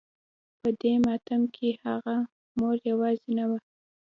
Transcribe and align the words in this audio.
په 0.61 0.69
دې 0.81 0.93
ماتم 1.05 1.41
کې 1.55 1.69
هغه 1.85 2.15
مور 2.59 2.75
يوازې 2.89 3.29
نه 3.37 3.45
وه. 3.49 3.59